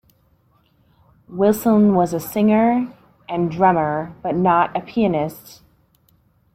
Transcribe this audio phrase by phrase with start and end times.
[1.29, 2.91] Wilson was a singer
[3.29, 5.61] and drummer, but not a pianist.